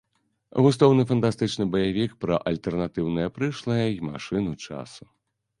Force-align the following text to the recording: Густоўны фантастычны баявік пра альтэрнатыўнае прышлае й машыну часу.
Густоўны 0.67 1.03
фантастычны 1.11 1.67
баявік 1.75 2.11
пра 2.25 2.39
альтэрнатыўнае 2.53 3.29
прышлае 3.37 3.85
й 3.93 4.03
машыну 4.15 4.51
часу. 4.71 5.03